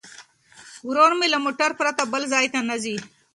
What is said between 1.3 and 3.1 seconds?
له موټر پرته بل ځای ته نه ځي.